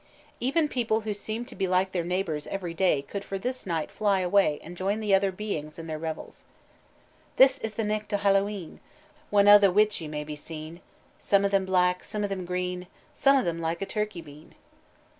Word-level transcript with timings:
Even 0.39 0.67
people 0.67 1.01
who 1.01 1.13
seemed 1.13 1.47
to 1.47 1.55
be 1.55 1.67
like 1.67 1.91
their 1.91 2.03
neighbors 2.03 2.47
every 2.47 2.73
day 2.73 3.03
could 3.03 3.23
for 3.23 3.37
this 3.37 3.67
night 3.67 3.91
fly 3.91 4.21
away 4.21 4.59
and 4.63 4.75
join 4.75 4.99
the 4.99 5.13
other 5.13 5.31
beings 5.31 5.77
in 5.77 5.85
their 5.85 5.99
revels. 5.99 6.43
"This 7.35 7.59
is 7.59 7.73
the 7.75 7.83
nicht 7.83 8.11
o' 8.11 8.17
Hallowe'en 8.17 8.79
When 9.29 9.47
a' 9.47 9.59
the 9.59 9.71
witchie 9.71 10.09
may 10.09 10.23
be 10.23 10.35
seen; 10.35 10.81
Some 11.19 11.45
o' 11.45 11.49
them 11.49 11.65
black, 11.65 12.03
some 12.03 12.23
o' 12.23 12.27
them 12.27 12.45
green, 12.45 12.87
Some 13.13 13.37
o' 13.37 13.43
them 13.43 13.61
like 13.61 13.79
a 13.83 13.85
turkey 13.85 14.21
bean." 14.23 14.55